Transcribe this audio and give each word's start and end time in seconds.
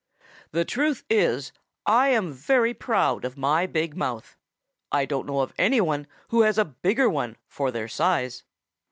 The 0.49 0.65
truth 0.65 1.03
is, 1.11 1.51
I 1.85 2.07
am 2.09 2.33
very 2.33 2.73
proud 2.73 3.23
of 3.23 3.37
my 3.37 3.67
big 3.67 3.95
mouth. 3.95 4.35
I 4.91 5.05
don't 5.05 5.27
know 5.27 5.41
of 5.41 5.53
any 5.59 5.79
one 5.79 6.07
who 6.29 6.41
has 6.41 6.57
a 6.57 6.65
bigger 6.65 7.07
one 7.07 7.37
for 7.47 7.69
their 7.69 7.87
size." 7.87 8.43